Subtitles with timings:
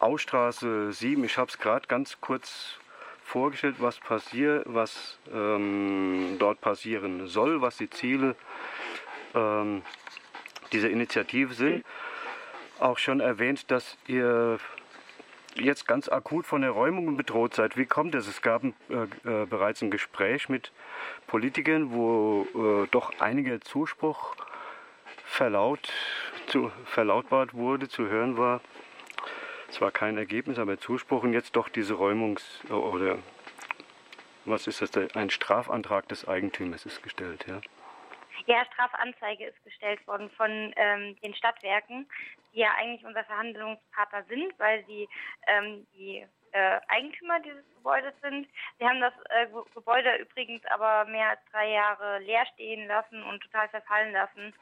[0.00, 1.22] Ausstraße 7.
[1.24, 2.78] Ich habe es gerade ganz kurz
[3.22, 8.34] vorgestellt, was passiert, was ähm, dort passieren soll, was die Ziele
[9.34, 9.82] ähm,
[10.72, 11.84] dieser Initiative sind.
[12.78, 14.58] Auch schon erwähnt, dass ihr
[15.54, 17.76] jetzt ganz akut von der Räumung bedroht seid.
[17.76, 18.26] Wie kommt es?
[18.26, 18.70] Es gab äh,
[19.24, 20.72] äh, bereits ein Gespräch mit
[21.26, 24.34] Politikern, wo äh, doch einiger Zuspruch
[25.24, 25.92] verlaut,
[26.46, 28.60] zu, verlautbart wurde, zu hören war.
[29.70, 33.18] Zwar kein Ergebnis, aber Zuspruch und jetzt doch diese Räumungs- oder
[34.44, 35.14] was ist das?
[35.14, 37.60] Ein Strafantrag des Eigentümers ist gestellt, ja.
[38.46, 42.08] Ja, Strafanzeige ist gestellt worden von ähm, den Stadtwerken,
[42.52, 45.08] die ja eigentlich unser Verhandlungspartner sind, weil sie
[45.46, 48.48] ähm, die äh, Eigentümer dieses Gebäudes sind.
[48.78, 53.40] Sie haben das äh, Gebäude übrigens aber mehr als drei Jahre leer stehen lassen und
[53.42, 54.52] total verfallen lassen.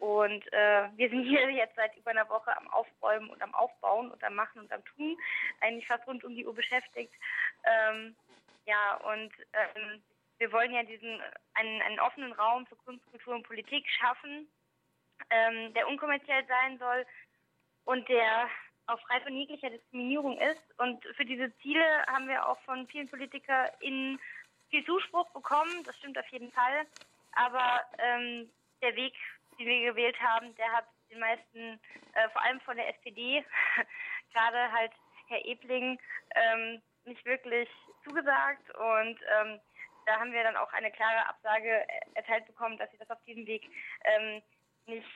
[0.00, 4.10] Und äh, wir sind hier jetzt seit über einer Woche am Aufräumen und am Aufbauen
[4.10, 5.16] und am Machen und am Tun,
[5.60, 7.12] eigentlich fast rund um die Uhr beschäftigt.
[7.64, 8.16] Ähm,
[8.66, 10.02] ja, und ähm,
[10.38, 11.20] wir wollen ja diesen
[11.54, 14.48] einen, einen offenen Raum für Kunst, Kultur und Politik schaffen,
[15.28, 17.06] ähm, der unkommerziell sein soll
[17.84, 18.48] und der
[18.86, 20.62] auch frei von jeglicher Diskriminierung ist.
[20.78, 24.18] Und für diese Ziele haben wir auch von vielen PolitikerInnen
[24.70, 26.86] viel Zuspruch bekommen, das stimmt auf jeden Fall.
[27.32, 28.50] Aber ähm,
[28.82, 29.14] der Weg
[29.60, 31.80] die wir gewählt haben, der hat den meisten,
[32.14, 33.44] äh, vor allem von der SPD,
[34.32, 34.92] gerade halt
[35.28, 36.00] Herr Ebling,
[36.34, 37.68] ähm, nicht wirklich
[38.02, 38.70] zugesagt.
[38.74, 39.60] Und ähm,
[40.06, 43.46] da haben wir dann auch eine klare Absage erteilt bekommen, dass sie das auf diesem
[43.46, 43.68] Weg
[44.04, 44.42] ähm,
[44.86, 45.06] nicht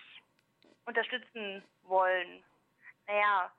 [0.84, 2.44] unterstützen wollen.
[3.06, 3.50] Naja,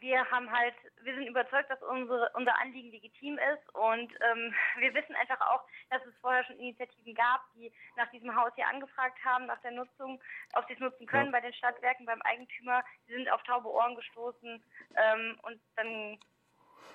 [0.00, 4.94] wir haben halt, wir sind überzeugt, dass unsere, unser Anliegen legitim ist und ähm, wir
[4.94, 9.18] wissen einfach auch, dass es vorher schon Initiativen gab, die nach diesem Haus hier angefragt
[9.24, 10.20] haben, nach der Nutzung,
[10.54, 11.32] ob sie es nutzen können ja.
[11.32, 12.82] bei den Stadtwerken, beim Eigentümer.
[13.06, 14.62] Sie sind auf taube Ohren gestoßen
[14.96, 16.18] ähm, und dann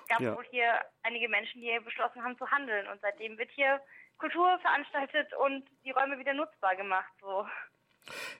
[0.08, 0.36] gab es ja.
[0.36, 3.80] wohl hier einige Menschen, die beschlossen haben zu handeln und seitdem wird hier
[4.18, 7.12] Kultur veranstaltet und die Räume wieder nutzbar gemacht.
[7.20, 7.48] So.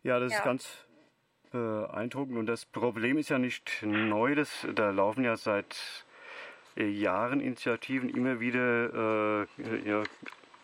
[0.03, 0.39] Ja, das ja.
[0.39, 0.90] ist ganz
[1.51, 2.39] beeindruckend.
[2.39, 6.05] Und das Problem ist ja nicht neu, das, da laufen ja seit
[6.77, 10.03] äh, Jahren Initiativen immer wieder, äh, ja,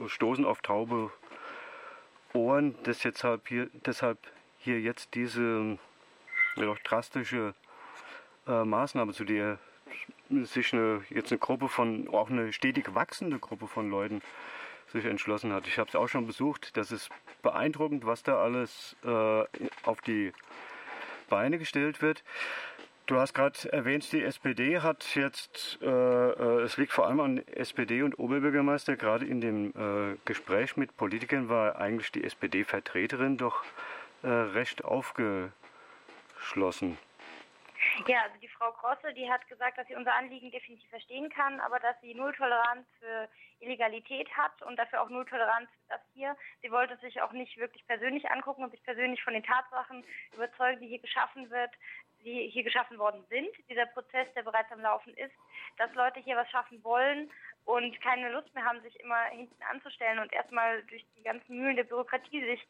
[0.06, 1.10] stoßen auf taube
[2.32, 4.18] Ohren, dass deshalb hier, deshalb
[4.58, 5.78] hier jetzt diese
[6.56, 7.54] ja, drastische
[8.46, 9.58] äh, Maßnahme, zu der
[10.30, 14.22] sich eine, jetzt eine Gruppe von, auch eine stetig wachsende Gruppe von Leuten
[14.92, 15.66] sich entschlossen hat.
[15.66, 16.76] Ich habe es auch schon besucht.
[16.76, 17.10] Das ist
[17.42, 19.44] beeindruckend, was da alles äh,
[19.84, 20.32] auf die
[21.28, 22.24] Beine gestellt wird.
[23.06, 27.38] Du hast gerade erwähnt, die SPD hat jetzt, äh, äh, es liegt vor allem an
[27.46, 33.62] SPD und Oberbürgermeister, gerade in dem äh, Gespräch mit Politikern war eigentlich die SPD-Vertreterin doch
[34.24, 36.98] äh, recht aufgeschlossen.
[38.04, 41.60] Ja, also die Frau Grosse, die hat gesagt, dass sie unser Anliegen definitiv verstehen kann,
[41.60, 43.28] aber dass sie Nulltoleranz für
[43.60, 46.36] Illegalität hat und dafür auch Nulltoleranz für das hier.
[46.60, 50.80] Sie wollte sich auch nicht wirklich persönlich angucken und sich persönlich von den Tatsachen überzeugen,
[50.80, 51.70] die hier geschaffen wird,
[52.22, 53.48] die hier geschaffen worden sind.
[53.70, 55.34] Dieser Prozess, der bereits am Laufen ist,
[55.78, 57.30] dass Leute hier was schaffen wollen
[57.64, 61.76] und keine Lust mehr haben, sich immer hinten anzustellen und erstmal durch die ganzen Mühlen
[61.76, 62.68] der Bürokratie sich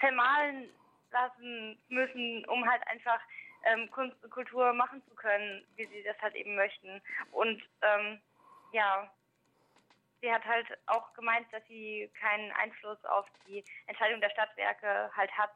[0.00, 0.68] zermahlen
[1.12, 3.20] lassen müssen, um halt einfach
[3.64, 7.00] ähm, Kunst und Kultur machen zu können, wie sie das halt eben möchten.
[7.32, 8.20] Und ähm,
[8.72, 9.10] ja,
[10.20, 15.30] sie hat halt auch gemeint, dass sie keinen Einfluss auf die Entscheidung der Stadtwerke halt
[15.32, 15.52] hat,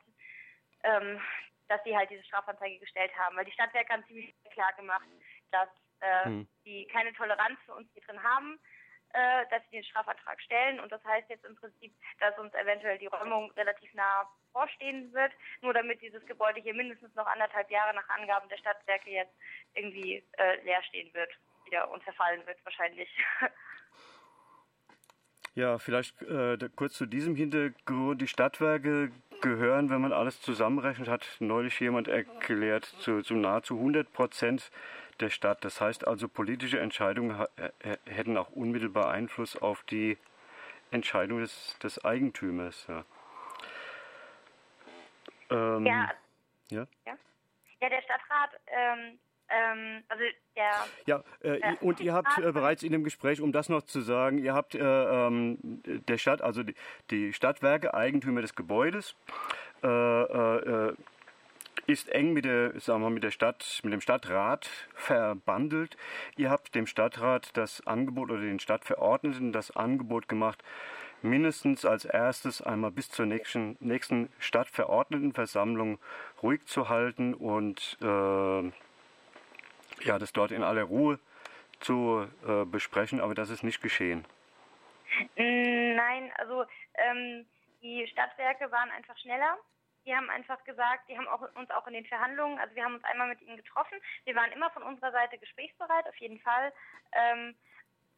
[0.82, 1.20] ähm,
[1.68, 3.36] dass sie halt diese Strafanzeige gestellt haben.
[3.36, 5.06] Weil die Stadtwerke haben ziemlich klar gemacht,
[5.50, 5.68] dass
[6.00, 6.48] äh, hm.
[6.64, 8.58] sie keine Toleranz für uns hier drin haben
[9.12, 10.80] äh, dass sie den Strafantrag stellen.
[10.80, 15.32] Und das heißt jetzt im Prinzip, dass uns eventuell die Räumung relativ nah vorstehen wird,
[15.62, 19.34] nur damit dieses Gebäude hier mindestens noch anderthalb Jahre nach Angaben der Stadtwerke jetzt
[19.74, 21.30] irgendwie äh, leer stehen wird,
[21.64, 23.08] wieder und verfallen wird wahrscheinlich.
[25.54, 28.20] Ja, vielleicht äh, kurz zu diesem Hintergrund.
[28.20, 29.10] Die Stadtwerke
[29.40, 34.70] gehören, wenn man alles zusammenrechnet, hat neulich jemand erklärt, zu, zu nahezu 100 Prozent
[35.20, 35.64] der Stadt.
[35.64, 37.44] Das heißt also, politische Entscheidungen
[38.06, 40.18] hätten auch unmittelbar Einfluss auf die
[40.90, 42.86] Entscheidung des, des Eigentümers.
[42.88, 43.04] Ja.
[45.50, 46.10] Ähm, ja.
[46.70, 46.86] ja.
[47.06, 47.14] ja.
[47.80, 49.18] Ja, der Stadtrat ähm,
[49.50, 50.24] ähm, also
[50.56, 50.72] der,
[51.06, 54.00] ja, äh, der und ihr habt äh, bereits in dem Gespräch, um das noch zu
[54.00, 56.74] sagen, ihr habt äh, ähm, der Stadt, also die,
[57.10, 59.16] die, Stadtwerke, Eigentümer des Gebäudes,
[59.82, 60.94] äh, äh,
[61.86, 65.96] ist eng mit der, sagen wir, mit der Stadt, mit dem Stadtrat verbandelt.
[66.36, 70.62] Ihr habt dem Stadtrat das Angebot oder den Stadtverordneten das Angebot gemacht,
[71.22, 75.98] mindestens als erstes einmal bis zur nächsten, nächsten Stadtverordnetenversammlung
[76.42, 78.62] ruhig zu halten und äh,
[80.04, 81.18] ja, das dort in aller Ruhe
[81.80, 84.24] zu äh, besprechen, aber das ist nicht geschehen.
[85.36, 86.64] Nein, also
[86.94, 87.46] ähm,
[87.82, 89.56] die Stadtwerke waren einfach schneller.
[90.08, 92.94] Die haben einfach gesagt, die haben auch, uns auch in den Verhandlungen, also wir haben
[92.94, 93.98] uns einmal mit ihnen getroffen.
[94.24, 96.72] Wir waren immer von unserer Seite gesprächsbereit, auf jeden Fall.
[97.12, 97.54] Ähm,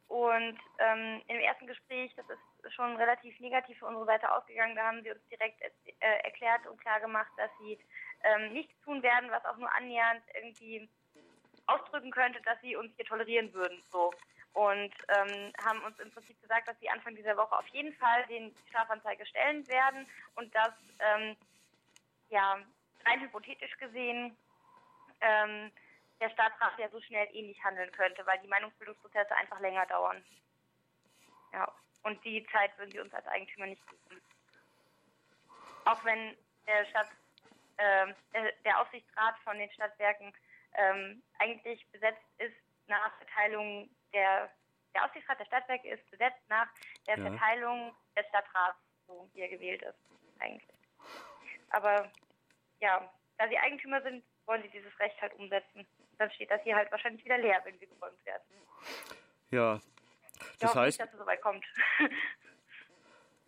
[0.06, 4.86] und ähm, im ersten Gespräch, das ist schon relativ negativ für unsere Seite ausgegangen, da
[4.86, 7.76] haben sie uns direkt äh, erklärt und klar gemacht, dass sie
[8.22, 10.88] ähm, nichts tun werden, was auch nur annähernd irgendwie
[11.66, 13.82] ausdrücken könnte, dass sie uns hier tolerieren würden.
[13.90, 14.12] So.
[14.52, 18.26] Und ähm, haben uns im Prinzip gesagt, dass sie Anfang dieser Woche auf jeden Fall
[18.26, 20.06] den Strafanzeige stellen werden
[20.36, 21.36] und dass, ähm,
[22.30, 22.58] ja,
[23.04, 24.36] rein hypothetisch gesehen,
[25.20, 25.70] ähm,
[26.20, 30.24] der Stadtrat ja so schnell eh nicht handeln könnte, weil die Meinungsbildungsprozesse einfach länger dauern.
[31.52, 31.72] Ja,
[32.02, 34.22] und die Zeit würden sie uns als Eigentümer nicht geben.
[35.84, 36.36] Auch wenn
[36.66, 37.08] der Stadt,
[37.78, 40.32] äh, der, der Aufsichtsrat von den Stadtwerken
[40.74, 42.54] ähm, eigentlich besetzt ist
[42.86, 44.50] nach Verteilung der,
[44.94, 46.68] der Aufsichtsrat der Stadtwerke ist besetzt nach
[47.06, 47.30] der ja.
[47.30, 49.98] Verteilung des Stadtrats, so wie er gewählt ist,
[50.40, 50.79] eigentlich.
[51.70, 52.10] Aber
[52.80, 55.86] ja, da sie Eigentümer sind, wollen sie dieses Recht halt umsetzen.
[56.18, 58.42] Dann steht das hier halt wahrscheinlich wieder leer, wenn sie geräumt werden.
[59.50, 59.80] Ja,
[60.58, 60.98] das heißt.
[60.98, 61.64] Nicht, dass es so weit kommt.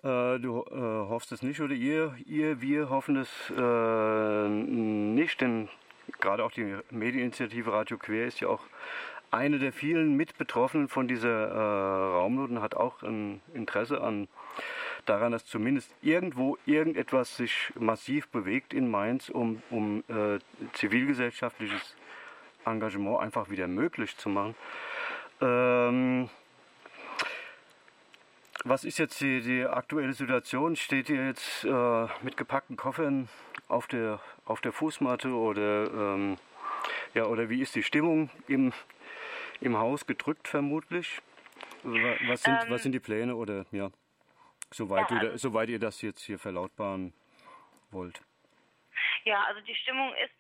[0.05, 5.69] Äh, du äh, hoffst es nicht oder ihr, ihr, wir hoffen es äh, nicht, denn
[6.19, 8.65] gerade auch die Medieninitiative Radio Quer ist ja auch
[9.31, 14.27] eine der vielen Mitbetroffenen von dieser äh, Raumnot und hat auch ein Interesse an
[15.07, 20.39] daran, dass zumindest irgendwo irgendetwas sich massiv bewegt in Mainz, um, um äh,
[20.73, 21.97] zivilgesellschaftliches
[22.65, 24.55] Engagement einfach wieder möglich zu machen.
[25.41, 26.29] Ähm,
[28.65, 30.77] was ist jetzt die, die, aktuelle Situation?
[30.77, 33.29] Steht ihr jetzt äh, mit gepackten Koffern
[33.69, 36.37] auf der, auf der Fußmatte oder, ähm,
[37.15, 38.73] ja, oder wie ist die Stimmung im,
[39.61, 40.07] im Haus?
[40.07, 41.21] Gedrückt vermutlich?
[41.83, 43.91] Was sind, ähm, was sind die Pläne oder ja,
[44.73, 47.13] soweit, ja, also, ihr, soweit ihr das jetzt hier verlautbaren
[47.91, 48.23] wollt?
[49.25, 50.35] Ja, also die Stimmung ist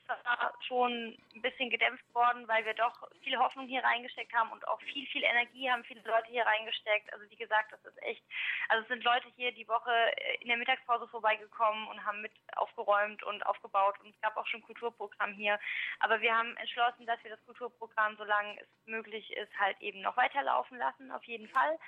[0.67, 4.81] schon ein bisschen gedämpft worden, weil wir doch viel Hoffnung hier reingesteckt haben und auch
[4.81, 7.13] viel, viel Energie haben viele Leute hier reingesteckt.
[7.13, 8.23] Also wie gesagt, das ist echt,
[8.69, 9.93] also es sind Leute hier die Woche
[10.41, 14.63] in der Mittagspause vorbeigekommen und haben mit aufgeräumt und aufgebaut und es gab auch schon
[14.63, 15.61] Kulturprogramm hier.
[16.01, 20.17] Aber wir haben entschlossen, dass wir das Kulturprogramm, solange es möglich ist, halt eben noch
[20.17, 21.79] weiterlaufen lassen, auf jeden Fall.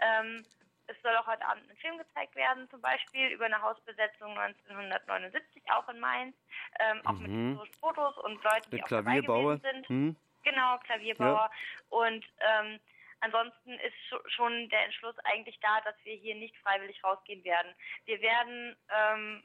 [0.00, 0.44] Ähm,
[0.90, 5.62] es soll auch heute Abend ein Film gezeigt werden, zum Beispiel über eine Hausbesetzung 1979,
[5.70, 6.36] auch in Mainz,
[6.80, 7.58] ähm, auch mhm.
[7.58, 9.56] mit Fotos und Leuten, die Der auch Klavierbauer.
[9.56, 9.90] dabei sind.
[9.90, 10.16] Mhm.
[10.42, 11.50] Genau, Klavierbauer.
[11.50, 11.50] Ja.
[11.90, 12.80] Und ähm,
[13.20, 17.74] ansonsten ist schon der Entschluss eigentlich da, dass wir hier nicht freiwillig rausgehen werden.
[18.06, 19.42] Wir werden ähm,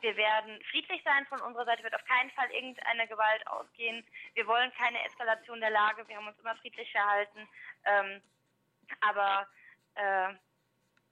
[0.00, 1.24] wir werden friedlich sein.
[1.30, 4.04] Von unserer Seite wird auf keinen Fall irgendeine Gewalt ausgehen.
[4.34, 6.06] Wir wollen keine Eskalation der Lage.
[6.06, 7.48] Wir haben uns immer friedlich verhalten.
[7.86, 8.20] Ähm,
[9.00, 9.48] aber
[9.94, 10.34] äh,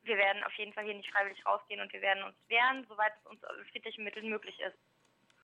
[0.05, 3.13] wir werden auf jeden Fall hier nicht freiwillig rausgehen und wir werden uns wehren, soweit
[3.19, 4.77] es uns mit friedlichen Mitteln möglich ist.